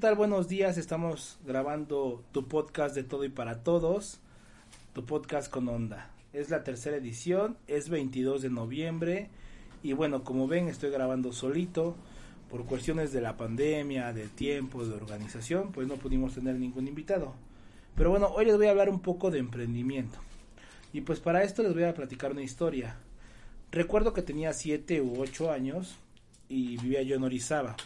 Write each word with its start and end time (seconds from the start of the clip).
tal? 0.00 0.14
Buenos 0.14 0.48
días. 0.48 0.78
Estamos 0.78 1.38
grabando 1.44 2.24
tu 2.32 2.48
podcast 2.48 2.94
de 2.94 3.04
todo 3.04 3.24
y 3.24 3.28
para 3.28 3.62
todos. 3.62 4.18
Tu 4.94 5.04
podcast 5.04 5.52
con 5.52 5.68
onda. 5.68 6.10
Es 6.32 6.48
la 6.48 6.64
tercera 6.64 6.96
edición. 6.96 7.58
Es 7.66 7.90
22 7.90 8.40
de 8.40 8.48
noviembre. 8.48 9.28
Y 9.82 9.92
bueno, 9.92 10.24
como 10.24 10.48
ven, 10.48 10.68
estoy 10.68 10.88
grabando 10.88 11.34
solito. 11.34 11.96
Por 12.48 12.64
cuestiones 12.64 13.12
de 13.12 13.20
la 13.20 13.36
pandemia, 13.36 14.14
de 14.14 14.26
tiempo, 14.26 14.86
de 14.86 14.94
organización, 14.94 15.70
pues 15.70 15.86
no 15.86 15.96
pudimos 15.96 16.32
tener 16.32 16.56
ningún 16.56 16.88
invitado. 16.88 17.34
Pero 17.94 18.08
bueno, 18.08 18.28
hoy 18.28 18.46
les 18.46 18.56
voy 18.56 18.68
a 18.68 18.70
hablar 18.70 18.88
un 18.88 19.00
poco 19.00 19.30
de 19.30 19.38
emprendimiento. 19.38 20.18
Y 20.94 21.02
pues 21.02 21.20
para 21.20 21.44
esto 21.44 21.62
les 21.62 21.74
voy 21.74 21.84
a 21.84 21.92
platicar 21.92 22.32
una 22.32 22.42
historia. 22.42 22.96
Recuerdo 23.70 24.14
que 24.14 24.22
tenía 24.22 24.54
7 24.54 25.02
u 25.02 25.20
8 25.20 25.52
años 25.52 25.96
y 26.48 26.78
vivía 26.78 27.02
yo 27.02 27.16
en 27.16 27.24
Orizaba. 27.24 27.76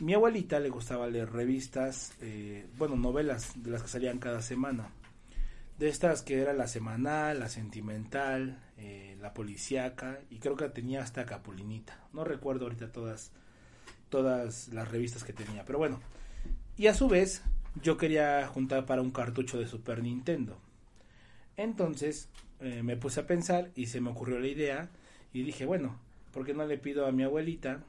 Mi 0.00 0.14
abuelita 0.14 0.58
le 0.60 0.70
gustaba 0.70 1.06
leer 1.08 1.30
revistas, 1.30 2.14
eh, 2.22 2.66
bueno, 2.78 2.96
novelas 2.96 3.62
de 3.62 3.70
las 3.70 3.82
que 3.82 3.88
salían 3.88 4.18
cada 4.18 4.40
semana. 4.40 4.88
De 5.78 5.90
estas 5.90 6.22
que 6.22 6.40
era 6.40 6.54
la 6.54 6.68
semanal, 6.68 7.38
la 7.38 7.50
sentimental, 7.50 8.58
eh, 8.78 9.18
la 9.20 9.34
policíaca 9.34 10.18
y 10.30 10.38
creo 10.38 10.56
que 10.56 10.66
tenía 10.70 11.02
hasta 11.02 11.26
Capulinita. 11.26 12.02
No 12.14 12.24
recuerdo 12.24 12.64
ahorita 12.64 12.92
todas, 12.92 13.30
todas 14.08 14.68
las 14.68 14.90
revistas 14.90 15.22
que 15.22 15.34
tenía, 15.34 15.66
pero 15.66 15.78
bueno. 15.78 16.00
Y 16.78 16.86
a 16.86 16.94
su 16.94 17.06
vez 17.06 17.42
yo 17.82 17.98
quería 17.98 18.46
juntar 18.46 18.86
para 18.86 19.02
un 19.02 19.10
cartucho 19.10 19.58
de 19.58 19.66
Super 19.66 20.02
Nintendo. 20.02 20.58
Entonces 21.58 22.30
eh, 22.60 22.82
me 22.82 22.96
puse 22.96 23.20
a 23.20 23.26
pensar 23.26 23.70
y 23.74 23.86
se 23.86 24.00
me 24.00 24.08
ocurrió 24.08 24.38
la 24.38 24.48
idea 24.48 24.88
y 25.34 25.42
dije, 25.42 25.66
bueno, 25.66 25.98
¿por 26.32 26.46
qué 26.46 26.54
no 26.54 26.64
le 26.64 26.78
pido 26.78 27.06
a 27.06 27.12
mi 27.12 27.22
abuelita 27.22 27.82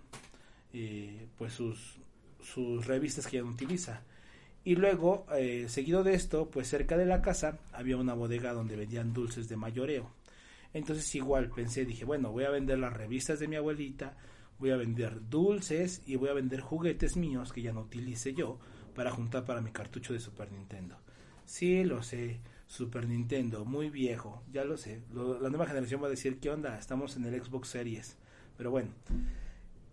eh, 0.74 1.28
pues 1.38 1.54
sus, 1.54 2.01
sus 2.42 2.86
revistas 2.86 3.28
que 3.28 3.38
ella 3.38 3.46
no 3.46 3.54
utiliza? 3.54 4.04
Y 4.64 4.76
luego, 4.76 5.26
eh, 5.36 5.66
seguido 5.70 6.04
de 6.04 6.14
esto, 6.14 6.50
pues 6.50 6.68
cerca 6.68 6.98
de 6.98 7.06
la 7.06 7.22
casa 7.22 7.60
había 7.72 7.98
una 7.98 8.14
bodega 8.14 8.54
donde 8.54 8.76
vendían 8.76 9.14
dulces 9.14 9.50
de 9.50 9.58
mayoreo. 9.58 10.12
Entonces 10.74 11.14
igual 11.16 11.50
pensé, 11.50 11.86
dije, 11.86 12.06
bueno, 12.06 12.32
voy 12.32 12.44
a 12.44 12.50
vender 12.52 12.80
las 12.80 12.94
revistas 12.94 13.40
de 13.40 13.48
mi 13.48 13.56
abuelita, 13.56 14.16
voy 14.60 14.72
a 14.72 14.78
vender 14.78 15.30
dulces 15.30 16.04
y 16.06 16.16
voy 16.16 16.30
a 16.30 16.34
vender 16.34 16.62
juguetes 16.62 17.18
míos 17.18 17.52
que 17.52 17.62
ya 17.62 17.74
no 17.74 17.82
utilice 17.82 18.34
yo 18.34 18.60
para 18.96 19.12
juntar 19.12 19.46
para 19.46 19.62
mi 19.62 19.72
cartucho 19.72 20.14
de 20.14 20.20
Super 20.20 20.52
Nintendo. 20.52 20.98
Sí, 21.46 21.84
lo 21.84 22.04
sé, 22.04 22.40
Super 22.68 23.08
Nintendo, 23.08 23.66
muy 23.66 23.90
viejo, 23.90 24.44
ya 24.54 24.64
lo 24.64 24.78
sé. 24.78 25.02
la 25.12 25.50
nueva 25.50 25.66
generación 25.66 26.02
va 26.02 26.08
a 26.08 26.12
decir, 26.12 26.40
¿qué 26.40 26.50
onda? 26.50 26.78
Estamos 26.78 27.18
en 27.18 27.26
el 27.26 27.44
Xbox 27.44 27.70
Series. 27.70 28.18
Pero 28.58 28.72
bueno. 28.72 28.92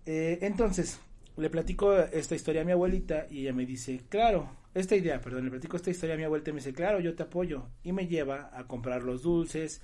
Eh, 0.07 0.39
entonces, 0.43 1.01
le 1.39 1.51
platico 1.51 1.97
esta 1.97 2.35
historia 2.35 2.63
a 2.63 2.65
mi 2.65 2.73
abuelita 2.73 3.27
y 3.31 3.41
ella 3.41 3.53
me 3.53 3.65
dice, 3.65 4.03
claro, 4.09 4.51
esta 4.75 4.97
idea, 4.97 5.21
perdón, 5.21 5.45
le 5.45 5.51
platico 5.51 5.77
esta 5.77 5.91
historia 5.91 6.15
a 6.15 6.19
mi 6.19 6.25
abuelita 6.25 6.51
y 6.51 6.53
me 6.55 6.61
dice, 6.61 6.73
claro, 6.73 7.01
yo 7.01 7.15
te 7.15 7.23
apoyo. 7.23 7.67
Y 7.83 7.93
me 7.93 8.07
lleva 8.09 8.51
a 8.53 8.67
comprar 8.67 9.03
los 9.03 9.23
dulces, 9.23 9.81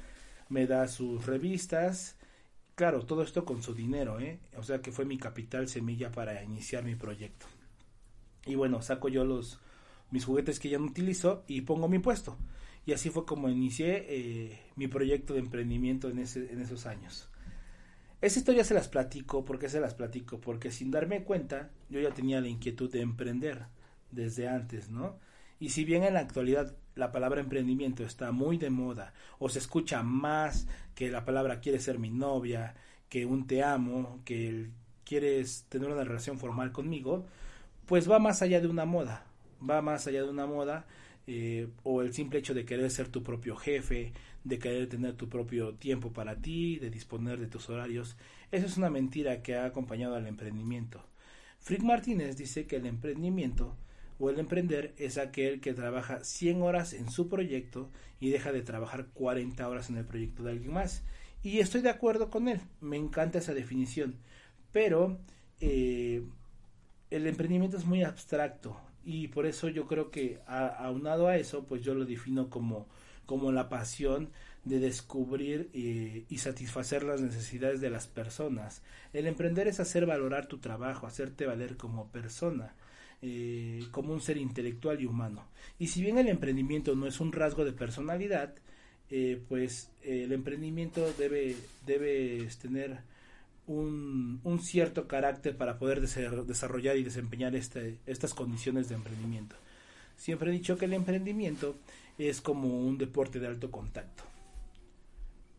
me 0.48 0.66
da 0.66 0.88
sus 0.88 1.26
revistas. 1.26 2.16
Claro, 2.74 3.06
todo 3.06 3.22
esto 3.22 3.44
con 3.44 3.62
su 3.62 3.74
dinero, 3.74 4.18
¿eh? 4.20 4.40
O 4.56 4.62
sea 4.62 4.80
que 4.80 4.90
fue 4.90 5.04
mi 5.04 5.16
capital 5.16 5.68
semilla 5.68 6.10
para 6.10 6.42
iniciar 6.42 6.84
mi 6.84 6.96
proyecto. 6.96 7.46
Y 8.46 8.56
bueno, 8.56 8.82
saco 8.82 9.08
yo 9.08 9.24
los 9.24 9.60
mis 10.10 10.24
juguetes 10.24 10.60
que 10.60 10.68
ya 10.68 10.78
no 10.78 10.86
utilizo 10.86 11.44
y 11.46 11.62
pongo 11.62 11.88
mi 11.88 11.98
puesto. 11.98 12.36
Y 12.86 12.92
así 12.92 13.10
fue 13.10 13.24
como 13.24 13.48
inicié 13.48 14.04
eh, 14.08 14.60
mi 14.76 14.88
proyecto 14.88 15.34
de 15.34 15.40
emprendimiento 15.40 16.10
en, 16.10 16.18
ese, 16.18 16.52
en 16.52 16.60
esos 16.60 16.86
años. 16.86 17.30
Esa 18.24 18.38
historia 18.38 18.64
se 18.64 18.72
las 18.72 18.88
platico, 18.88 19.44
¿por 19.44 19.58
qué 19.58 19.68
se 19.68 19.80
las 19.80 19.92
platico? 19.92 20.40
Porque 20.40 20.70
sin 20.70 20.90
darme 20.90 21.24
cuenta, 21.24 21.68
yo 21.90 22.00
ya 22.00 22.14
tenía 22.14 22.40
la 22.40 22.48
inquietud 22.48 22.90
de 22.90 23.02
emprender 23.02 23.66
desde 24.12 24.48
antes, 24.48 24.88
¿no? 24.88 25.18
Y 25.60 25.68
si 25.68 25.84
bien 25.84 26.04
en 26.04 26.14
la 26.14 26.20
actualidad 26.20 26.74
la 26.94 27.12
palabra 27.12 27.42
emprendimiento 27.42 28.02
está 28.02 28.32
muy 28.32 28.56
de 28.56 28.70
moda, 28.70 29.12
o 29.38 29.50
se 29.50 29.58
escucha 29.58 30.02
más 30.02 30.66
que 30.94 31.10
la 31.10 31.26
palabra 31.26 31.60
quiere 31.60 31.78
ser 31.78 31.98
mi 31.98 32.08
novia, 32.08 32.74
que 33.10 33.26
un 33.26 33.46
te 33.46 33.62
amo, 33.62 34.22
que 34.24 34.70
quieres 35.04 35.66
tener 35.68 35.90
una 35.90 36.04
relación 36.04 36.38
formal 36.38 36.72
conmigo, 36.72 37.26
pues 37.84 38.10
va 38.10 38.18
más 38.20 38.40
allá 38.40 38.58
de 38.58 38.68
una 38.68 38.86
moda, 38.86 39.26
va 39.60 39.82
más 39.82 40.06
allá 40.06 40.22
de 40.22 40.30
una 40.30 40.46
moda 40.46 40.86
eh, 41.26 41.68
o 41.82 42.02
el 42.02 42.12
simple 42.12 42.38
hecho 42.38 42.54
de 42.54 42.64
querer 42.64 42.90
ser 42.90 43.08
tu 43.08 43.22
propio 43.22 43.56
jefe, 43.56 44.12
de 44.44 44.58
querer 44.58 44.88
tener 44.88 45.14
tu 45.14 45.28
propio 45.28 45.74
tiempo 45.74 46.12
para 46.12 46.36
ti, 46.36 46.78
de 46.78 46.90
disponer 46.90 47.38
de 47.40 47.46
tus 47.46 47.68
horarios, 47.70 48.16
eso 48.52 48.66
es 48.66 48.76
una 48.76 48.90
mentira 48.90 49.42
que 49.42 49.56
ha 49.56 49.64
acompañado 49.64 50.14
al 50.14 50.26
emprendimiento. 50.26 51.04
Frick 51.60 51.82
Martínez 51.82 52.36
dice 52.36 52.66
que 52.66 52.76
el 52.76 52.86
emprendimiento 52.86 53.76
o 54.18 54.30
el 54.30 54.38
emprender 54.38 54.94
es 54.98 55.18
aquel 55.18 55.60
que 55.60 55.74
trabaja 55.74 56.22
100 56.22 56.62
horas 56.62 56.92
en 56.92 57.10
su 57.10 57.28
proyecto 57.28 57.90
y 58.20 58.30
deja 58.30 58.52
de 58.52 58.62
trabajar 58.62 59.06
40 59.14 59.68
horas 59.68 59.90
en 59.90 59.96
el 59.96 60.04
proyecto 60.04 60.42
de 60.42 60.52
alguien 60.52 60.72
más. 60.72 61.02
Y 61.42 61.58
estoy 61.58 61.80
de 61.80 61.90
acuerdo 61.90 62.30
con 62.30 62.48
él, 62.48 62.60
me 62.80 62.96
encanta 62.96 63.38
esa 63.38 63.54
definición, 63.54 64.16
pero 64.72 65.18
eh, 65.60 66.22
el 67.10 67.26
emprendimiento 67.26 67.76
es 67.76 67.84
muy 67.84 68.02
abstracto, 68.02 68.76
y 69.04 69.28
por 69.28 69.46
eso 69.46 69.68
yo 69.68 69.86
creo 69.86 70.10
que 70.10 70.40
aunado 70.46 71.28
a 71.28 71.36
eso 71.36 71.64
pues 71.64 71.82
yo 71.82 71.94
lo 71.94 72.04
defino 72.04 72.50
como 72.50 72.86
como 73.26 73.52
la 73.52 73.68
pasión 73.68 74.30
de 74.64 74.78
descubrir 74.78 75.68
eh, 75.74 76.24
y 76.28 76.38
satisfacer 76.38 77.02
las 77.02 77.20
necesidades 77.20 77.80
de 77.80 77.90
las 77.90 78.06
personas. 78.06 78.82
El 79.12 79.26
emprender 79.26 79.68
es 79.68 79.80
hacer 79.80 80.06
valorar 80.06 80.46
tu 80.46 80.58
trabajo, 80.58 81.06
hacerte 81.06 81.46
valer 81.46 81.76
como 81.76 82.10
persona, 82.10 82.74
eh, 83.20 83.84
como 83.90 84.12
un 84.12 84.20
ser 84.20 84.38
intelectual 84.38 85.00
y 85.00 85.06
humano. 85.06 85.44
Y 85.78 85.88
si 85.88 86.02
bien 86.02 86.18
el 86.18 86.28
emprendimiento 86.28 86.94
no 86.94 87.06
es 87.06 87.20
un 87.20 87.32
rasgo 87.32 87.64
de 87.64 87.72
personalidad, 87.72 88.54
eh, 89.10 89.40
pues 89.48 89.90
el 90.02 90.32
emprendimiento 90.32 91.12
debe, 91.18 91.56
debe 91.86 92.48
tener 92.60 93.00
un, 93.66 94.40
un, 94.44 94.60
cierto 94.60 95.08
carácter 95.08 95.56
para 95.56 95.78
poder 95.78 96.00
desarrollar 96.00 96.96
y 96.96 97.02
desempeñar 97.02 97.54
este, 97.56 97.98
estas 98.06 98.34
condiciones 98.34 98.88
de 98.88 98.94
emprendimiento. 98.94 99.56
Siempre 100.16 100.50
he 100.50 100.52
dicho 100.52 100.76
que 100.76 100.84
el 100.84 100.92
emprendimiento 100.92 101.76
es 102.18 102.40
como 102.40 102.80
un 102.80 102.98
deporte 102.98 103.40
de 103.40 103.46
alto 103.46 103.70
contacto. 103.70 104.24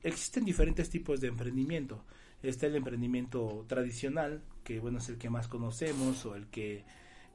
Existen 0.04 0.46
diferentes 0.46 0.90
tipos 0.90 1.20
de 1.20 1.28
emprendimiento. 1.28 2.04
Está 2.44 2.68
el 2.68 2.76
emprendimiento 2.76 3.66
tradicional, 3.68 4.42
que 4.64 4.80
bueno 4.80 5.00
es 5.00 5.10
el 5.10 5.18
que 5.18 5.30
más 5.30 5.48
conocemos 5.48 6.26
o 6.26 6.36
el 6.36 6.46
que 6.48 6.84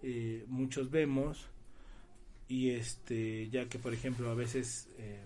eh, 0.02 0.44
muchos 0.46 0.90
vemos 0.90 1.48
y 2.48 2.70
este 2.70 3.48
ya 3.50 3.68
que 3.68 3.78
por 3.78 3.92
ejemplo 3.92 4.30
a 4.30 4.34
veces 4.34 4.88
eh, 4.98 5.20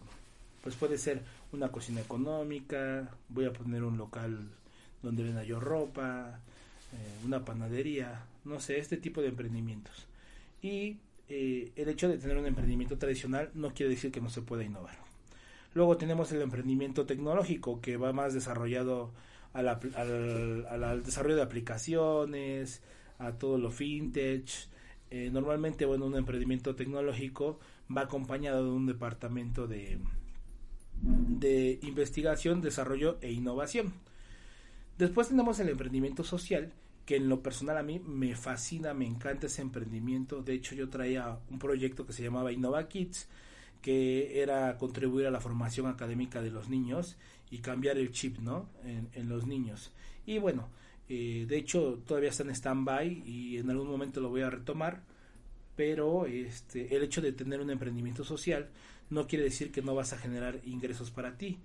pues 0.63 0.75
puede 0.75 0.99
ser 0.99 1.23
una 1.53 1.71
cocina 1.71 2.01
económica, 2.01 3.11
voy 3.29 3.45
a 3.45 3.53
poner 3.53 3.85
un 3.85 3.99
local 3.99 4.49
donde 5.05 5.23
venda 5.23 5.45
yo 5.45 5.61
ropa, 5.61 6.41
eh, 6.93 7.25
una 7.25 7.45
panadería, 7.45 8.25
no 8.45 8.59
sé, 8.59 8.79
este 8.79 8.97
tipo 8.97 9.21
de 9.21 9.29
emprendimientos. 9.29 10.07
Y 10.63 10.97
eh, 11.29 11.73
el 11.77 11.89
hecho 11.89 12.09
de 12.09 12.19
tener 12.19 12.37
un 12.37 12.47
emprendimiento 12.47 12.99
tradicional 12.99 13.51
no 13.55 13.73
quiere 13.73 13.91
decir 13.91 14.11
que 14.11 14.21
no 14.21 14.31
se 14.31 14.43
pueda 14.43 14.65
innovar. 14.65 14.97
Luego 15.75 15.97
tenemos 15.97 16.31
el 16.33 16.43
emprendimiento 16.43 17.05
tecnológico 17.07 17.81
que 17.81 17.97
va 17.97 18.13
más 18.13 18.33
desarrollado 18.33 19.11
al, 19.53 19.69
al, 19.69 21.03
desarrollo 21.03 21.37
de 21.37 21.43
aplicaciones, 21.43 22.83
a 23.19 23.33
todo 23.33 23.59
lo 23.59 23.71
fintech. 23.71 24.49
Eh, 25.11 25.31
normalmente, 25.33 25.85
bueno, 25.85 26.07
un 26.07 26.17
emprendimiento 26.17 26.75
tecnológico 26.75 27.59
va 27.95 28.03
acompañado 28.03 28.65
de 28.65 28.71
un 28.71 28.87
departamento 28.87 29.67
de, 29.67 29.99
de 31.03 31.79
investigación, 31.83 32.61
desarrollo 32.61 33.19
e 33.21 33.33
innovación. 33.33 33.93
Después 34.99 35.29
tenemos 35.29 35.59
el 35.59 35.69
emprendimiento 35.69 36.23
social, 36.23 36.73
que 37.05 37.17
en 37.17 37.29
lo 37.29 37.43
personal 37.43 37.77
a 37.77 37.83
mí 37.83 37.99
me 37.99 38.35
fascina, 38.37 38.95
me 38.95 39.07
encanta 39.07 39.47
ese 39.47 39.63
emprendimiento. 39.63 40.43
De 40.43 40.55
hecho, 40.55 40.75
yo 40.75 40.89
traía 40.89 41.39
un 41.51 41.59
proyecto 41.59 42.07
que 42.07 42.13
se 42.13 42.23
llamaba 42.23 42.53
Innova 42.53 42.89
Kids, 42.89 43.29
que 43.83 44.41
era 44.41 44.79
contribuir 44.79 45.27
a 45.27 45.31
la 45.31 45.41
formación 45.41 45.87
académica 45.87 46.41
de 46.41 46.51
los 46.51 46.69
niños 46.69 47.17
y 47.51 47.59
cambiar 47.59 47.99
el 47.99 48.13
chip, 48.13 48.39
¿no? 48.39 48.69
En, 48.85 49.29
los 49.29 49.47
niños. 49.47 49.93
Y 50.25 50.39
bueno, 50.39 50.69
eh, 51.09 51.45
de 51.47 51.59
hecho, 51.59 52.01
todavía 52.07 52.31
está 52.31 52.45
en 52.45 52.51
stand-by 52.51 53.25
y 53.27 53.59
en 53.59 53.69
algún 53.69 53.89
momento 53.89 54.21
lo 54.21 54.31
voy 54.31 54.43
a 54.43 54.51
retomar. 54.51 55.03
Pero 55.77 56.25
este, 56.27 56.95
el 56.97 57.03
hecho 57.03 57.21
de 57.21 57.33
tener 57.33 57.61
un 57.61 57.71
emprendimiento 57.71 58.25
social 58.25 58.71
no 59.11 59.27
quiere 59.27 59.45
decir 59.45 59.73
que 59.73 59.83
no 59.83 59.95
vas 59.95 60.13
a 60.13 60.19
generar 60.19 60.61
ingresos 60.65 61.11
para 61.11 61.37
ti. 61.37 61.59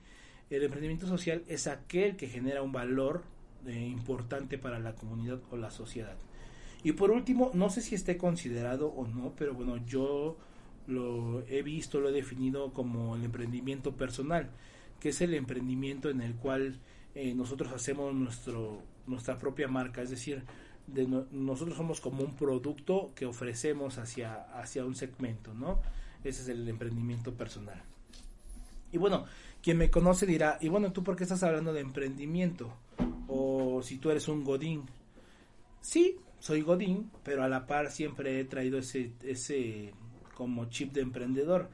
El 0.50 0.63
emprendimiento 0.63 1.07
social 1.07 1.44
es 1.48 1.68
aquel 1.68 2.16
que 2.16 2.28
genera 2.28 2.62
un 2.62 2.72
valor 2.72 3.24
eh, 3.68 3.88
importante 3.88 4.57
para 4.57 4.80
la 4.80 4.96
comunidad 4.96 5.40
o 5.51 5.57
la 5.57 5.69
sociedad. 5.69 6.16
Y 6.84 6.94
por 6.94 7.12
último, 7.12 7.51
no 7.54 7.69
sé 7.69 7.81
si 7.81 7.94
esté 7.94 8.18
considerado 8.18 8.88
o 8.88 9.06
no, 9.06 9.34
pero 9.38 9.54
bueno, 9.54 9.78
yo 9.86 10.38
lo 10.88 11.46
he 11.48 11.62
visto, 11.62 12.00
lo 12.00 12.10
he 12.10 12.13
definido 12.13 12.74
como 12.74 13.16
el 13.16 13.25
emprendimiento 13.25 13.96
personal, 13.96 14.50
que 15.00 15.10
es 15.10 15.22
el 15.22 15.34
emprendimiento 15.34 16.10
en 16.10 16.22
el 16.22 16.36
cual 16.36 16.80
eh, 17.16 17.34
nosotros 17.36 17.72
hacemos 17.74 18.13
nuestro, 18.16 18.81
nuestra 19.07 19.38
propia 19.38 19.68
marca, 19.68 20.01
es 20.01 20.10
decir, 20.10 20.44
de 20.88 21.06
nosotros 21.31 21.78
somos 21.78 22.01
como 22.01 22.24
un 22.24 22.36
producto 22.36 23.12
que 23.13 23.25
ofrecemos 23.25 23.98
hacia, 24.00 24.34
hacia 24.60 24.86
un 24.86 24.96
segmento, 24.96 25.54
¿no? 25.54 25.80
Ese 26.24 26.42
es 26.42 26.48
el 26.50 26.68
emprendimiento 26.68 27.36
personal. 27.36 27.84
Y 28.91 28.97
bueno, 28.97 29.25
quien 29.62 29.77
me 29.77 29.89
conoce 29.89 30.25
dirá, 30.25 30.57
y 30.62 30.69
bueno, 30.69 30.91
¿tú 30.91 31.03
por 31.03 31.15
qué 31.15 31.24
estás 31.24 31.44
hablando 31.44 31.74
de 31.74 31.81
emprendimiento? 31.81 32.74
O 33.27 33.81
si 33.83 33.97
tú 33.97 34.09
eres 34.09 34.27
un 34.27 34.44
godín. 34.44 34.83
Sí, 35.81 36.18
soy 36.39 36.62
godín, 36.62 37.12
pero 37.24 37.44
a 37.44 37.50
la 37.50 37.68
par 37.68 37.91
siempre 37.91 38.39
he 38.39 38.45
traído 38.45 38.80
ese, 38.80 39.13
ese 39.24 39.94
como 40.33 40.65
chip 40.65 40.94
de 40.94 41.01
emprendedor. 41.01 41.69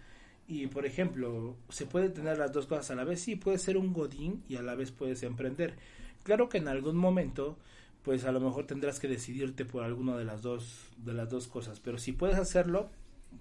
Y 0.47 0.67
por 0.67 0.85
ejemplo, 0.85 1.55
¿se 1.69 1.85
puede 1.85 2.09
tener 2.09 2.37
las 2.37 2.51
dos 2.51 2.67
cosas 2.67 2.91
a 2.91 2.95
la 2.95 3.03
vez? 3.03 3.21
Sí, 3.21 3.35
puedes 3.35 3.61
ser 3.61 3.77
un 3.77 3.93
godín 3.93 4.43
y 4.47 4.57
a 4.57 4.61
la 4.61 4.75
vez 4.75 4.91
puedes 4.91 5.23
emprender. 5.23 5.75
Claro 6.23 6.49
que 6.49 6.57
en 6.57 6.67
algún 6.67 6.97
momento, 6.97 7.57
pues 8.03 8.25
a 8.25 8.31
lo 8.31 8.39
mejor 8.39 8.65
tendrás 8.65 8.99
que 8.99 9.07
decidirte 9.07 9.65
por 9.65 9.83
alguna 9.83 10.17
de 10.17 10.25
las 10.25 10.41
dos, 10.41 10.89
de 10.97 11.13
las 11.13 11.29
dos 11.29 11.47
cosas. 11.47 11.79
Pero 11.79 11.97
si 11.97 12.11
puedes 12.11 12.37
hacerlo, 12.37 12.89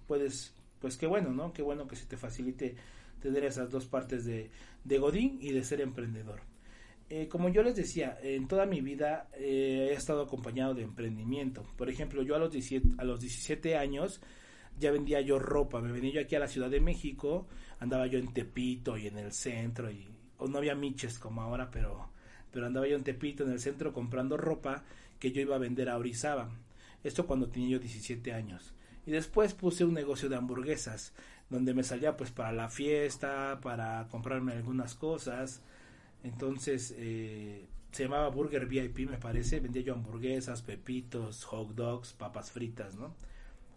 puedes, 0.07 0.55
pues 0.81 0.97
qué 0.97 1.07
bueno, 1.07 1.31
¿no? 1.31 1.53
Qué 1.53 1.63
bueno 1.63 1.89
que 1.89 1.97
se 1.97 2.07
te 2.07 2.17
facilite 2.17 2.77
tener 3.25 3.45
esas 3.47 3.71
dos 3.71 3.87
partes 3.87 4.27
de, 4.27 4.51
de 4.85 4.99
Godín 4.99 5.39
y 5.41 5.51
de 5.51 5.65
ser 5.65 5.81
emprendedor. 5.81 6.43
Eh, 7.09 7.27
como 7.27 7.49
yo 7.49 7.63
les 7.63 7.75
decía, 7.75 8.19
en 8.23 8.47
toda 8.49 8.67
mi 8.67 8.83
vida 8.83 9.29
eh, 9.33 9.89
he 9.91 9.95
estado 9.95 10.23
acompañado 10.23 10.75
de 10.75 10.83
emprendimiento. 10.83 11.65
Por 11.79 11.89
ejemplo, 11.89 12.23
yo 12.23 12.37
a 12.37 12.39
los, 12.39 12.53
17, 12.53 12.87
a 12.99 13.05
los 13.05 13.21
17 13.21 13.79
años 13.79 14.21
ya 14.79 14.91
vendía 14.91 15.23
yo 15.23 15.39
ropa. 15.39 15.81
Me 15.81 15.91
venía 15.91 16.13
yo 16.13 16.21
aquí 16.21 16.35
a 16.35 16.39
la 16.39 16.49
Ciudad 16.49 16.69
de 16.69 16.81
México, 16.81 17.47
andaba 17.81 18.07
yo 18.07 18.19
en 18.19 18.31
Tepito 18.35 18.99
y 18.99 19.07
en 19.07 19.17
el 19.17 19.33
centro, 19.33 19.91
y 19.91 20.07
no 20.39 20.59
había 20.59 20.75
miches 20.75 21.19
como 21.19 21.41
ahora, 21.41 21.71
pero, 21.71 22.11
pero 22.51 22.67
andaba 22.67 22.87
yo 22.87 22.97
en 22.97 23.05
Tepito, 23.05 23.45
en 23.45 23.53
el 23.53 23.61
centro, 23.61 23.95
comprando 23.95 24.37
ropa 24.37 24.85
que 25.19 25.33
yo 25.33 25.41
iba 25.41 25.57
a 25.57 25.61
vender 25.61 25.89
a 25.89 25.97
Orizaba. 25.97 26.51
Esto 27.03 27.27
cuando 27.27 27.49
tenía 27.49 27.71
yo 27.71 27.79
17 27.79 28.35
años. 28.35 28.75
Y 29.07 29.13
después 29.13 29.55
puse 29.55 29.85
un 29.85 29.95
negocio 29.95 30.29
de 30.29 30.37
hamburguesas 30.37 31.15
donde 31.51 31.75
me 31.75 31.83
salía 31.83 32.17
pues 32.17 32.31
para 32.31 32.53
la 32.53 32.69
fiesta, 32.69 33.61
para 33.63 34.09
comprarme 34.11 34.53
algunas 34.53 34.95
cosas. 34.95 35.63
Entonces 36.23 36.95
eh, 36.97 37.67
se 37.93 38.05
llamaba 38.05 38.29
Burger 38.29 38.67
VIP 38.67 39.11
me 39.11 39.19
parece, 39.19 39.61
vendía 39.61 39.83
yo 39.83 39.95
hamburguesas, 39.95 40.63
pepitos, 40.63 41.45
hot 41.45 41.75
dogs, 41.75 42.13
papas 42.13 42.51
fritas, 42.51 42.97
¿no? 42.97 43.15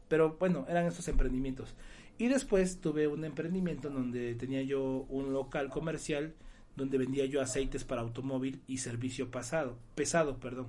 Pero 0.07 0.37
bueno, 0.39 0.65
eran 0.69 0.85
estos 0.85 1.07
emprendimientos. 1.07 1.75
Y 2.17 2.27
después 2.29 2.81
tuve 2.81 3.07
un 3.07 3.25
emprendimiento 3.25 3.89
donde 3.89 4.33
tenía 4.35 4.63
yo 4.63 5.05
un 5.09 5.33
local 5.33 5.69
comercial 5.69 6.33
donde 6.75 6.97
vendía 6.97 7.25
yo 7.25 7.41
aceites 7.41 7.83
para 7.83 8.01
automóvil 8.01 8.61
y 8.67 8.77
servicio 8.77 9.29
pasado, 9.31 9.77
pesado, 9.95 10.37
perdón. 10.37 10.67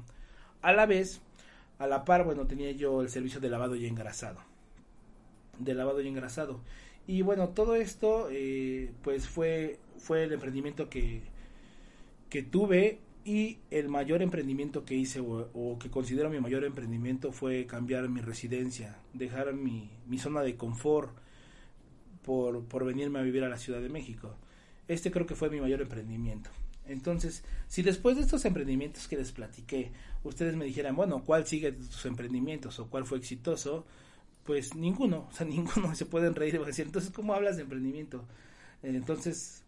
A 0.62 0.72
la 0.72 0.86
vez, 0.86 1.20
a 1.78 1.86
la 1.86 2.04
par, 2.04 2.24
bueno, 2.24 2.46
tenía 2.46 2.72
yo 2.72 3.02
el 3.02 3.10
servicio 3.10 3.40
de 3.40 3.50
lavado 3.50 3.76
y 3.76 3.86
engrasado. 3.86 4.40
De 5.58 5.74
lavado 5.74 6.00
y 6.00 6.08
engrasado. 6.08 6.60
Y 7.08 7.22
bueno, 7.22 7.48
todo 7.48 7.74
esto 7.74 8.28
eh, 8.30 8.92
pues 9.02 9.26
fue, 9.26 9.78
fue 9.96 10.24
el 10.24 10.32
emprendimiento 10.32 10.90
que, 10.90 11.22
que 12.28 12.42
tuve 12.42 13.00
y 13.24 13.60
el 13.70 13.88
mayor 13.88 14.20
emprendimiento 14.20 14.84
que 14.84 14.94
hice 14.94 15.20
o, 15.20 15.78
que 15.80 15.90
considero 15.90 16.28
mi 16.28 16.38
mayor 16.38 16.64
emprendimiento 16.64 17.32
fue 17.32 17.64
cambiar 17.64 18.10
mi 18.10 18.20
residencia, 18.20 18.98
dejar 19.14 19.54
mi, 19.54 19.90
mi 20.06 20.18
zona 20.18 20.42
de 20.42 20.56
confort 20.56 21.16
por, 22.22 22.64
por 22.64 22.84
venirme 22.84 23.20
a 23.20 23.22
vivir 23.22 23.42
a 23.42 23.48
la 23.48 23.56
Ciudad 23.56 23.80
de 23.80 23.88
México. 23.88 24.36
Este 24.86 25.10
creo 25.10 25.24
que 25.24 25.34
fue 25.34 25.48
mi 25.48 25.62
mayor 25.62 25.80
emprendimiento. 25.80 26.50
Entonces, 26.84 27.42
si 27.68 27.82
después 27.82 28.16
de 28.16 28.22
estos 28.22 28.44
emprendimientos 28.44 29.08
que 29.08 29.16
les 29.16 29.32
platiqué, 29.32 29.92
ustedes 30.24 30.56
me 30.56 30.66
dijeran, 30.66 30.94
bueno, 30.94 31.22
¿cuál 31.24 31.46
sigue 31.46 31.72
tus 31.72 32.04
emprendimientos 32.04 32.78
o 32.80 32.90
cuál 32.90 33.06
fue 33.06 33.16
exitoso? 33.16 33.86
Pues 34.48 34.74
ninguno, 34.74 35.28
o 35.30 35.32
sea, 35.34 35.46
ninguno 35.46 35.94
se 35.94 36.06
pueden 36.06 36.34
reír 36.34 36.54
y 36.54 36.64
decir, 36.64 36.86
entonces, 36.86 37.12
¿cómo 37.12 37.34
hablas 37.34 37.56
de 37.56 37.64
emprendimiento? 37.64 38.24
Entonces, 38.82 39.62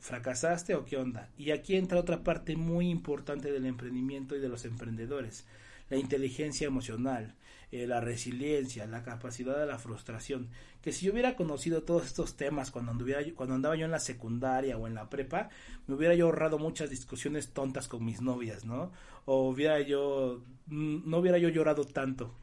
¿fracasaste 0.00 0.74
o 0.74 0.86
qué 0.86 0.96
onda? 0.96 1.28
Y 1.36 1.50
aquí 1.50 1.76
entra 1.76 2.00
otra 2.00 2.24
parte 2.24 2.56
muy 2.56 2.88
importante 2.88 3.52
del 3.52 3.66
emprendimiento 3.66 4.34
y 4.34 4.40
de 4.40 4.48
los 4.48 4.64
emprendedores, 4.64 5.44
la 5.90 5.98
inteligencia 5.98 6.66
emocional, 6.66 7.34
eh, 7.72 7.86
la 7.86 8.00
resiliencia, 8.00 8.86
la 8.86 9.02
capacidad 9.02 9.58
de 9.58 9.66
la 9.66 9.78
frustración, 9.78 10.48
que 10.80 10.92
si 10.92 11.04
yo 11.04 11.12
hubiera 11.12 11.36
conocido 11.36 11.82
todos 11.82 12.06
estos 12.06 12.38
temas 12.38 12.70
cuando, 12.70 12.92
anduviera, 12.92 13.20
cuando 13.34 13.54
andaba 13.54 13.76
yo 13.76 13.84
en 13.84 13.90
la 13.90 14.00
secundaria 14.00 14.78
o 14.78 14.86
en 14.86 14.94
la 14.94 15.10
prepa, 15.10 15.50
me 15.86 15.94
hubiera 15.94 16.14
yo 16.14 16.24
ahorrado 16.24 16.58
muchas 16.58 16.88
discusiones 16.88 17.50
tontas 17.50 17.86
con 17.86 18.02
mis 18.02 18.22
novias, 18.22 18.64
¿no? 18.64 18.92
O 19.26 19.50
hubiera 19.50 19.78
yo, 19.80 20.42
mm, 20.68 21.02
no 21.04 21.18
hubiera 21.18 21.36
yo 21.36 21.50
llorado 21.50 21.84
tanto. 21.84 22.34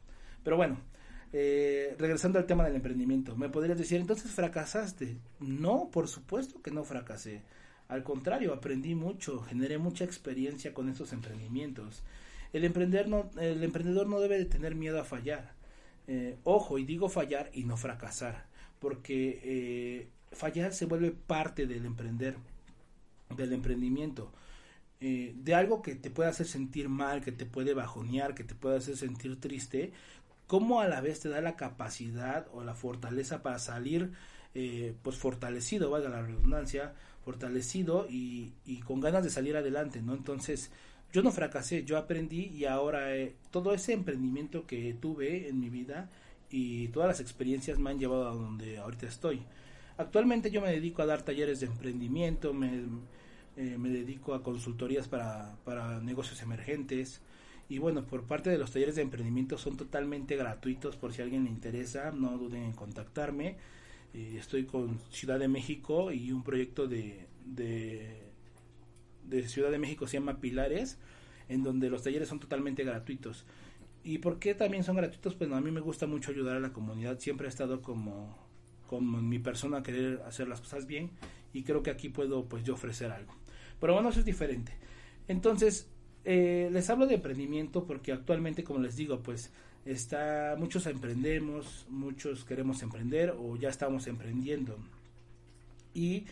Pero 0.44 0.56
bueno, 0.56 0.78
eh, 1.36 1.96
regresando 1.98 2.38
al 2.38 2.46
tema 2.46 2.64
del 2.64 2.76
emprendimiento, 2.76 3.34
me 3.34 3.48
podrías 3.48 3.76
decir, 3.76 4.00
entonces 4.00 4.30
fracasaste. 4.30 5.18
No, 5.40 5.90
por 5.90 6.06
supuesto 6.06 6.62
que 6.62 6.70
no 6.70 6.84
fracasé. 6.84 7.42
Al 7.88 8.04
contrario, 8.04 8.54
aprendí 8.54 8.94
mucho, 8.94 9.40
generé 9.40 9.78
mucha 9.78 10.04
experiencia 10.04 10.72
con 10.72 10.88
estos 10.88 11.12
emprendimientos. 11.12 12.04
El, 12.52 12.64
emprender 12.64 13.08
no, 13.08 13.30
el 13.36 13.64
emprendedor 13.64 14.06
no 14.06 14.20
debe 14.20 14.38
de 14.38 14.44
tener 14.44 14.76
miedo 14.76 15.00
a 15.00 15.04
fallar. 15.04 15.54
Eh, 16.06 16.36
ojo, 16.44 16.78
y 16.78 16.84
digo 16.84 17.08
fallar 17.08 17.50
y 17.52 17.64
no 17.64 17.76
fracasar, 17.76 18.46
porque 18.78 19.40
eh, 19.42 20.08
fallar 20.30 20.72
se 20.72 20.86
vuelve 20.86 21.10
parte 21.10 21.66
del 21.66 21.84
emprender, 21.84 22.36
del 23.36 23.52
emprendimiento. 23.52 24.32
de 25.00 25.54
algo 25.54 25.82
que 25.82 25.96
te 25.96 26.10
puede 26.10 26.30
hacer 26.30 26.46
sentir 26.46 26.88
mal, 26.88 27.22
que 27.22 27.32
te 27.32 27.44
puede 27.44 27.74
bajonear, 27.74 28.34
que 28.36 28.44
te 28.44 28.54
puede 28.54 28.76
hacer 28.76 28.96
sentir 28.96 29.38
triste, 29.40 29.92
cómo 30.46 30.80
a 30.80 30.88
la 30.88 31.00
vez 31.00 31.20
te 31.20 31.28
da 31.28 31.40
la 31.40 31.56
capacidad 31.56 32.46
o 32.52 32.64
la 32.64 32.74
fortaleza 32.74 33.42
para 33.42 33.58
salir 33.58 34.12
eh, 34.54 34.94
pues 35.02 35.16
fortalecido, 35.16 35.90
valga 35.90 36.08
la 36.08 36.22
redundancia, 36.22 36.94
fortalecido 37.24 38.06
y, 38.08 38.52
y, 38.64 38.80
con 38.80 39.00
ganas 39.00 39.24
de 39.24 39.30
salir 39.30 39.56
adelante, 39.56 40.00
¿no? 40.00 40.14
Entonces, 40.14 40.70
yo 41.12 41.22
no 41.22 41.32
fracasé, 41.32 41.84
yo 41.84 41.96
aprendí 41.96 42.46
y 42.46 42.64
ahora 42.64 43.16
eh, 43.16 43.36
todo 43.50 43.72
ese 43.72 43.92
emprendimiento 43.92 44.66
que 44.66 44.94
tuve 44.94 45.48
en 45.48 45.60
mi 45.60 45.70
vida 45.70 46.10
y 46.50 46.88
todas 46.88 47.08
las 47.08 47.20
experiencias 47.20 47.78
me 47.78 47.90
han 47.90 47.98
llevado 47.98 48.28
a 48.28 48.34
donde 48.34 48.78
ahorita 48.78 49.06
estoy. 49.06 49.42
Actualmente 49.96 50.50
yo 50.50 50.60
me 50.60 50.70
dedico 50.70 51.02
a 51.02 51.06
dar 51.06 51.22
talleres 51.22 51.60
de 51.60 51.66
emprendimiento, 51.66 52.52
me, 52.52 52.82
eh, 53.56 53.78
me 53.78 53.90
dedico 53.90 54.34
a 54.34 54.42
consultorías 54.42 55.06
para, 55.06 55.56
para 55.64 56.00
negocios 56.00 56.42
emergentes, 56.42 57.20
y 57.68 57.78
bueno, 57.78 58.04
por 58.06 58.24
parte 58.24 58.50
de 58.50 58.58
los 58.58 58.72
talleres 58.72 58.96
de 58.96 59.02
emprendimiento 59.02 59.56
son 59.56 59.76
totalmente 59.76 60.36
gratuitos 60.36 60.96
por 60.96 61.12
si 61.12 61.22
a 61.22 61.24
alguien 61.24 61.44
le 61.44 61.50
interesa, 61.50 62.12
no 62.12 62.36
duden 62.36 62.62
en 62.62 62.72
contactarme. 62.72 63.56
Eh, 64.12 64.36
estoy 64.38 64.64
con 64.64 65.00
Ciudad 65.10 65.38
de 65.38 65.48
México 65.48 66.12
y 66.12 66.30
un 66.30 66.44
proyecto 66.44 66.86
de, 66.86 67.26
de, 67.44 68.22
Ciudad 69.48 69.70
de 69.70 69.78
México 69.78 70.06
se 70.06 70.18
llama 70.18 70.40
Pilares, 70.40 70.98
en 71.48 71.62
donde 71.62 71.90
los 71.90 72.02
talleres 72.02 72.28
son 72.28 72.38
totalmente 72.38 72.84
gratuitos. 72.84 73.46
¿Y 74.04 74.18
por 74.18 74.38
qué 74.38 74.54
también 74.54 74.84
son 74.84 74.96
gratuitos? 74.96 75.34
Pues 75.34 75.50
a 75.50 75.60
mí 75.60 75.70
me 75.70 75.80
gusta 75.80 76.06
mucho 76.06 76.30
ayudar 76.30 76.56
a 76.56 76.60
la 76.60 76.72
comunidad, 76.72 77.18
siempre 77.18 77.46
he 77.46 77.48
estado 77.48 77.80
como, 77.80 78.36
como 78.86 79.22
mi 79.22 79.38
persona 79.38 79.78
a 79.78 79.82
querer 79.82 80.22
hacer 80.26 80.48
las 80.48 80.60
cosas 80.60 80.86
bien 80.86 81.10
y 81.54 81.62
creo 81.62 81.82
que 81.82 81.90
aquí 81.90 82.10
puedo 82.10 82.44
pues 82.44 82.62
yo 82.62 82.74
ofrecer 82.74 83.10
algo. 83.10 83.34
Pero 83.80 83.94
bueno, 83.94 84.10
eso 84.10 84.20
es 84.20 84.26
diferente. 84.26 84.72
Entonces, 85.26 85.88
eh, 86.24 86.70
les 86.72 86.88
hablo 86.90 87.06
de 87.06 87.16
emprendimiento 87.16 87.84
porque 87.84 88.12
actualmente, 88.12 88.64
como 88.64 88.80
les 88.80 88.96
digo, 88.96 89.20
pues 89.20 89.52
está 89.84 90.56
muchos 90.58 90.86
emprendemos, 90.86 91.86
muchos 91.88 92.44
queremos 92.44 92.82
emprender 92.82 93.34
o 93.38 93.56
ya 93.56 93.68
estamos 93.68 94.06
emprendiendo. 94.06 94.78
Y 95.92 96.24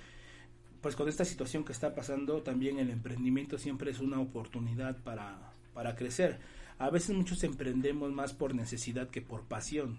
pues 0.81 0.97
con 0.97 1.09
esta 1.09 1.25
situación 1.25 1.65
que 1.65 1.73
está 1.73 1.95
pasando, 1.95 2.43
también 2.43 2.79
el 2.79 2.91
emprendimiento 2.91 3.59
siempre 3.59 3.91
es 3.91 4.01
una 4.01 4.21
oportunidad 4.21 4.97
para, 5.03 5.53
para 5.75 5.95
crecer. 5.95 6.41
A 6.79 6.91
veces 6.91 7.15
muchos 7.15 7.45
emprendemos 7.45 8.11
más 8.13 8.33
por 8.33 8.55
necesidad 8.55 9.09
que 9.09 9.23
por 9.23 9.43
pasión, 9.45 9.99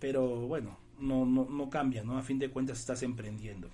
pero 0.00 0.46
bueno, 0.46 0.76
no, 0.98 1.26
no, 1.26 1.46
no 1.48 1.70
cambia, 1.70 2.02
¿no? 2.04 2.18
A 2.18 2.22
fin 2.22 2.38
de 2.38 2.50
cuentas 2.50 2.78
estás 2.78 3.02
emprendiendo. 3.02 3.68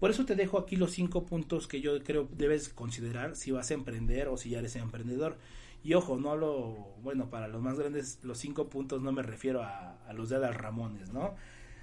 Por 0.00 0.10
eso 0.10 0.24
te 0.24 0.36
dejo 0.36 0.58
aquí 0.58 0.76
los 0.76 0.92
cinco 0.92 1.24
puntos 1.26 1.66
que 1.66 1.80
yo 1.80 2.02
creo 2.04 2.28
debes 2.36 2.68
considerar 2.68 3.34
si 3.34 3.50
vas 3.50 3.70
a 3.70 3.74
emprender 3.74 4.28
o 4.28 4.36
si 4.36 4.50
ya 4.50 4.60
eres 4.60 4.76
emprendedor. 4.76 5.36
Y 5.82 5.94
ojo, 5.94 6.18
no 6.18 6.36
lo, 6.36 6.94
bueno, 7.02 7.30
para 7.30 7.48
los 7.48 7.62
más 7.62 7.78
grandes, 7.78 8.18
los 8.22 8.38
cinco 8.38 8.68
puntos 8.68 9.02
no 9.02 9.12
me 9.12 9.22
refiero 9.22 9.62
a, 9.62 9.98
a 10.06 10.12
los 10.12 10.28
de 10.28 10.36
Adal 10.36 10.54
Ramones, 10.54 11.12
¿no? 11.12 11.34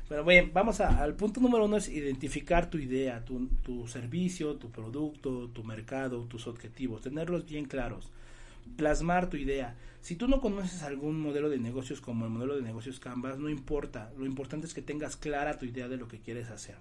Pero 0.07 0.23
bueno, 0.23 0.49
vamos 0.53 0.81
al 0.81 1.15
punto 1.15 1.41
número 1.41 1.65
uno 1.65 1.77
es 1.77 1.89
identificar 1.89 2.69
tu 2.69 2.77
idea, 2.77 3.25
tu, 3.25 3.47
tu 3.63 3.87
servicio, 3.87 4.55
tu 4.57 4.69
producto, 4.69 5.49
tu 5.49 5.63
mercado, 5.63 6.25
tus 6.25 6.45
objetivos, 6.47 7.01
tenerlos 7.01 7.45
bien 7.45 7.65
claros, 7.65 8.11
plasmar 8.77 9.29
tu 9.29 9.37
idea. 9.37 9.75
Si 10.01 10.15
tú 10.15 10.27
no 10.27 10.39
conoces 10.39 10.83
algún 10.83 11.19
modelo 11.19 11.49
de 11.49 11.57
negocios 11.57 12.01
como 12.01 12.25
el 12.25 12.31
modelo 12.31 12.55
de 12.55 12.61
negocios 12.61 12.99
Canvas, 12.99 13.39
no 13.39 13.49
importa, 13.49 14.11
lo 14.17 14.25
importante 14.25 14.67
es 14.67 14.73
que 14.73 14.81
tengas 14.81 15.17
clara 15.17 15.57
tu 15.57 15.65
idea 15.65 15.87
de 15.87 15.97
lo 15.97 16.07
que 16.07 16.19
quieres 16.19 16.49
hacer. 16.49 16.75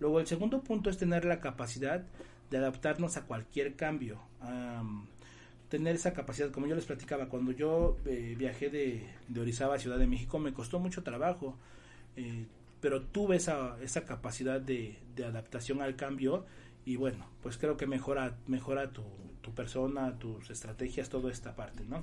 Luego 0.00 0.20
el 0.20 0.26
segundo 0.26 0.62
punto 0.62 0.90
es 0.90 0.98
tener 0.98 1.24
la 1.24 1.40
capacidad 1.40 2.04
de 2.50 2.58
adaptarnos 2.58 3.16
a 3.16 3.26
cualquier 3.26 3.74
cambio. 3.74 4.20
tener 5.68 5.94
esa 5.94 6.14
capacidad, 6.14 6.50
como 6.50 6.66
yo 6.66 6.74
les 6.74 6.86
platicaba, 6.86 7.28
cuando 7.28 7.52
yo 7.52 7.98
eh, 8.06 8.34
viajé 8.38 8.70
de, 8.70 9.06
Orizaba 9.38 9.74
a 9.74 9.78
Ciudad 9.78 9.98
de 9.98 10.06
México 10.06 10.38
me 10.38 10.54
costó 10.54 10.78
mucho 10.78 11.02
trabajo 11.02 11.56
eh, 12.16 12.46
pero 12.80 13.02
tuve 13.02 13.36
esa, 13.36 13.76
esa 13.82 14.04
capacidad 14.04 14.60
de, 14.60 14.96
adaptación 15.18 15.82
al 15.82 15.96
cambio 15.96 16.46
y 16.88 16.96
bueno, 16.96 17.26
pues 17.42 17.58
creo 17.58 17.76
que 17.76 17.86
mejora, 17.86 18.38
mejora 18.46 18.90
tu, 18.90 19.04
persona, 19.54 20.18
tus 20.18 20.48
estrategias, 20.48 21.10
toda 21.10 21.30
esta 21.30 21.54
parte, 21.54 21.84
¿no? 21.84 22.02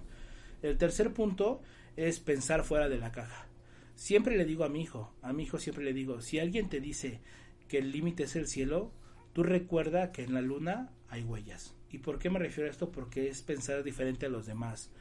El 0.62 0.78
tercer 0.78 1.12
punto 1.12 1.60
es 1.96 2.20
pensar 2.20 2.64
fuera 2.64 2.88
de 2.88 3.00
la 3.00 3.12
caja. 3.12 3.48
Siempre 3.96 4.38
le 4.38 4.46
digo 4.46 4.64
a 4.64 4.70
mi 4.70 4.82
hijo, 4.84 5.12
a 5.24 5.34
mi 5.34 5.42
hijo 5.42 5.58
siempre 5.58 5.84
le 5.84 5.92
digo, 5.92 6.22
si 6.22 6.38
alguien 6.38 6.70
te 6.70 6.82
dice 6.82 7.20
que 7.68 7.80
el 7.80 7.92
límite 7.92 8.26
es 8.26 8.36
el 8.36 8.48
cielo, 8.48 8.92
tú 9.34 9.42
recuerda 9.42 10.12
que 10.12 10.24
en 10.24 10.36
la 10.36 10.42
luna 10.42 10.92
hay 11.10 11.24
huellas. 11.24 11.74
¿Y 11.90 11.98
por 11.98 12.20
qué 12.20 12.30
me 12.30 12.38
refiero 12.38 12.70
a 12.70 12.72
esto? 12.72 12.92
Porque 12.92 13.28
es 13.28 13.42
pensar 13.42 13.84
diferente 13.84 14.28
a 14.28 14.30
los 14.30 14.46
demás. 14.46 14.92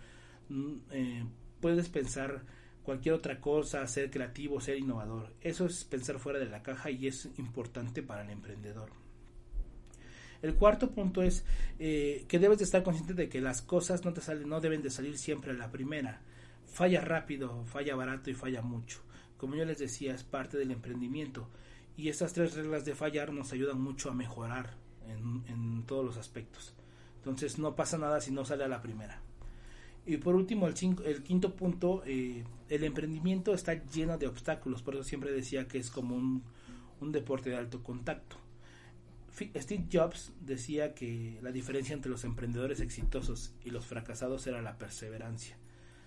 Mm, 0.49 0.77
eh, 0.93 1.25
puedes 1.61 1.91
pensar 1.91 2.43
cualquier 2.83 3.17
otra 3.17 3.39
cosa, 3.39 3.87
ser 3.87 4.11
creativo, 4.11 4.63
ser 4.63 4.79
innovador. 4.79 5.35
Eso 5.43 5.67
es 5.67 5.85
pensar 5.85 6.19
fuera 6.21 6.39
de 6.39 6.49
la 6.49 6.63
caja 6.63 6.91
y 6.91 7.07
es 7.07 7.29
importante 7.37 8.03
para 8.03 8.23
el 8.23 8.31
emprendedor. 8.31 9.04
El 10.45 10.57
cuarto 10.57 10.91
punto 10.91 11.23
es 11.23 11.43
eh, 11.79 12.27
que 12.29 12.39
debes 12.39 12.59
de 12.59 12.65
estar 12.65 12.83
consciente 12.83 13.15
de 13.15 13.31
que 13.31 13.41
las 13.41 13.63
cosas 13.63 14.05
no 14.05 14.13
te 14.13 14.21
salen, 14.21 14.47
no 14.47 14.61
deben 14.61 14.83
de 14.83 14.91
salir 14.91 15.17
siempre 15.17 15.53
a 15.53 15.55
la 15.55 15.71
primera. 15.71 16.21
Falla 16.67 17.01
rápido, 17.01 17.65
falla 17.65 17.97
barato 17.97 18.29
y 18.29 18.35
falla 18.35 18.61
mucho. 18.61 19.01
Como 19.39 19.55
yo 19.55 19.65
les 19.65 19.79
decía, 19.79 20.15
es 20.15 20.23
parte 20.23 20.59
del 20.59 20.71
emprendimiento. 20.71 21.49
Y 21.97 22.11
estas 22.11 22.35
tres 22.35 22.55
reglas 22.57 22.85
de 22.85 22.95
fallar 22.95 23.33
nos 23.33 23.55
ayudan 23.55 23.81
mucho 23.81 24.11
a 24.11 24.15
mejorar 24.15 24.75
en, 25.09 25.83
todos 25.87 26.05
los 26.05 26.19
aspectos. 26.19 26.75
Entonces 27.17 27.59
no 27.59 27.75
pasa 27.75 27.97
nada 27.97 28.21
si 28.21 28.31
no 28.31 28.45
sale 28.45 28.65
a 28.65 28.69
la 28.69 28.83
primera. 28.83 29.23
Y 30.05 30.19
por 30.19 30.35
último, 30.35 30.69
el, 30.69 30.75
el 31.07 31.23
quinto 31.23 31.57
punto, 31.57 32.03
eh, 32.05 32.45
el 32.69 32.85
emprendimiento 32.85 33.55
está 33.55 33.83
lleno 33.87 34.19
de 34.19 34.27
obstáculos, 34.27 34.83
por 34.83 34.93
eso 34.95 35.05
siempre 35.05 35.33
decía 35.33 35.67
que 35.67 35.79
es 35.79 35.89
como 35.89 36.17
un 36.17 37.13
deporte 37.13 37.49
de 37.49 37.57
alto 37.57 37.83
contacto. 37.83 38.44
Steve 39.35 39.87
Jobs 39.93 40.33
decía 40.41 40.95
que 40.95 41.39
la 41.43 41.51
diferencia 41.51 41.93
entre 41.93 42.11
los 42.11 42.25
emprendedores 42.25 42.81
exitosos 42.81 43.53
y 43.65 43.71
los 43.71 43.87
fracasados 43.87 44.47
era 44.47 44.63
la 44.63 44.79
perseverancia. 44.79 45.57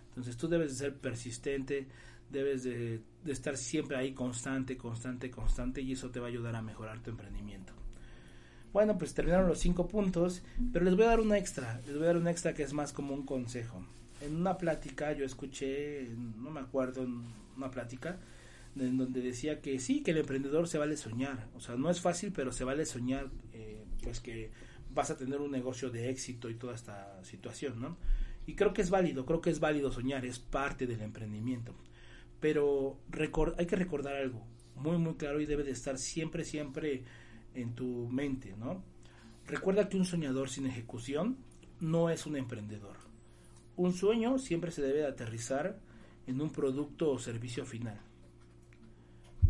Entonces 0.10 0.38
tú 0.38 0.48
debes 0.48 0.72
de 0.72 0.77
ser 0.77 0.96
persistente, 0.96 1.88
debes 2.29 2.63
de, 2.63 3.01
estar 3.25 3.57
siempre 3.57 3.98
ahí 3.98 4.13
constante, 4.13 4.77
constante, 4.77 5.29
constante 5.29 5.81
y 5.81 5.91
eso 5.91 6.10
te 6.10 6.19
va 6.19 6.27
a 6.27 6.29
ayudar 6.29 6.55
a 6.55 6.62
mejorar 6.62 7.01
tu 7.01 7.10
emprendimiento. 7.10 7.74
Bueno, 8.72 8.98
pues 8.98 9.13
terminaron 9.13 9.48
los 9.48 9.60
cinco 9.60 9.88
puntos, 9.88 10.43
pero 10.72 10.86
les 10.86 10.96
voy 10.96 11.05
a 11.05 11.10
dar 11.10 11.19
una 11.19 11.38
extra, 11.38 11.81
les 11.86 11.96
voy 11.96 12.03
a 12.03 12.07
dar 12.07 12.17
un 12.17 12.27
extra 12.27 12.53
que 12.53 12.63
es 12.63 12.74
más 12.74 12.93
como 12.93 13.13
un 13.13 13.25
consejo. 13.25 13.86
En 14.22 14.36
una 14.36 14.57
plática 14.57 15.12
yo 15.13 15.25
escuché, 15.25 16.07
no 16.15 16.50
me 16.50 16.62
acuerdo, 16.62 17.03
en 17.03 17.24
una 17.55 17.72
plática, 17.72 18.19
en 18.79 18.98
donde 18.98 19.22
decía 19.22 19.62
que 19.62 19.79
sí, 19.79 20.01
que 20.03 20.12
el 20.12 20.17
emprendedor 20.17 20.67
se 20.67 20.77
vale 20.77 20.98
soñar. 20.98 21.50
O 21.55 21.60
sea, 21.60 21.75
no 21.75 21.89
es 21.89 22.01
fácil, 22.01 22.31
pero 22.31 22.51
se 22.51 22.63
vale 22.63 22.86
soñar, 22.86 23.29
eh, 23.53 23.86
pues 24.03 24.19
que 24.19 24.51
vas 24.93 25.12
a 25.12 25.17
tener 25.17 25.39
un 25.41 25.51
negocio 25.51 25.89
de 25.89 26.10
éxito 26.10 26.50
y 26.50 26.55
toda 26.55 26.75
esta 26.75 27.24
situación, 27.24 27.79
¿no? 27.79 27.98
Y 28.46 28.55
creo 28.55 28.74
que 28.74 28.81
es 28.81 28.89
válido, 28.89 29.25
creo 29.25 29.41
que 29.41 29.50
es 29.50 29.60
válido 29.60 29.91
soñar, 29.91 30.25
es 30.25 30.39
parte 30.39 30.88
del 30.88 31.01
emprendimiento. 31.01 31.75
Pero 32.39 33.00
hay 33.57 33.65
que 33.65 33.75
recordar 33.75 34.15
algo 34.15 34.46
muy, 34.75 34.98
muy 34.98 35.15
claro 35.15 35.41
y 35.41 35.46
debe 35.46 35.63
de 35.63 35.72
estar 35.72 35.98
siempre, 35.98 36.46
siempre 36.46 37.03
en 37.53 37.74
tu 37.74 38.07
mente, 38.10 38.55
¿no? 38.57 38.84
Recuerda 39.46 39.89
que 39.89 39.98
un 39.98 40.05
soñador 40.05 40.50
sin 40.50 40.67
ejecución 40.67 41.38
no 41.79 42.10
es 42.10 42.25
un 42.25 42.36
emprendedor. 42.36 42.98
Un 43.75 43.93
sueño 43.93 44.39
siempre 44.39 44.72
se 44.72 44.81
debe 44.81 45.05
aterrizar 45.05 45.79
en 46.25 46.41
un 46.41 46.51
producto 46.51 47.12
o 47.12 47.19
servicio 47.19 47.65
final. 47.65 48.00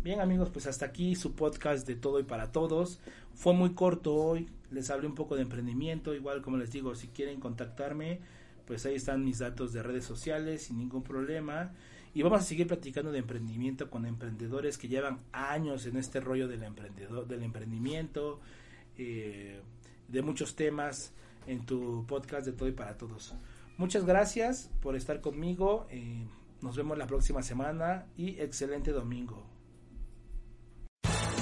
Bien 0.02 0.20
amigos, 0.20 0.48
pues 0.50 0.66
hasta 0.68 0.86
aquí 0.86 1.16
su 1.16 1.34
podcast 1.34 1.84
de 1.86 1.96
todo 1.96 2.20
y 2.20 2.22
para 2.22 2.52
todos. 2.52 3.00
Fue 3.34 3.52
muy 3.52 3.74
corto 3.74 4.14
hoy, 4.14 4.48
les 4.70 4.90
hablé 4.90 5.08
un 5.08 5.16
poco 5.16 5.34
de 5.34 5.42
emprendimiento, 5.42 6.14
igual 6.14 6.40
como 6.40 6.56
les 6.56 6.70
digo, 6.70 6.94
si 6.94 7.08
quieren 7.08 7.40
contactarme, 7.40 8.20
pues 8.64 8.86
ahí 8.86 8.94
están 8.94 9.24
mis 9.24 9.40
datos 9.40 9.72
de 9.72 9.82
redes 9.82 10.04
sociales 10.04 10.62
sin 10.62 10.78
ningún 10.78 11.02
problema. 11.02 11.72
Y 12.14 12.22
vamos 12.22 12.40
a 12.40 12.44
seguir 12.44 12.68
platicando 12.68 13.10
de 13.10 13.18
emprendimiento 13.18 13.90
con 13.90 14.06
emprendedores 14.06 14.78
que 14.78 14.86
llevan 14.86 15.18
años 15.32 15.84
en 15.86 15.96
este 15.96 16.20
rollo 16.20 16.46
del 16.46 16.62
emprendedor, 16.62 17.26
del 17.26 17.42
emprendimiento, 17.42 18.40
eh, 18.96 19.60
de 20.06 20.22
muchos 20.22 20.54
temas 20.54 21.12
en 21.48 21.66
tu 21.66 22.06
podcast 22.06 22.46
de 22.46 22.52
todo 22.52 22.68
y 22.68 22.72
para 22.72 22.96
todos. 22.96 23.34
Muchas 23.78 24.04
gracias 24.04 24.70
por 24.80 24.94
estar 24.94 25.20
conmigo. 25.20 25.88
Eh, 25.90 26.24
nos 26.62 26.76
vemos 26.76 26.96
la 26.96 27.08
próxima 27.08 27.42
semana 27.42 28.06
y 28.16 28.40
excelente 28.40 28.92
domingo. 28.92 29.47